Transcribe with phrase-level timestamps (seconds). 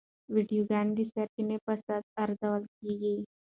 [0.33, 3.15] ویډیوګانې د سرچینې په اساس ارزول کېږي.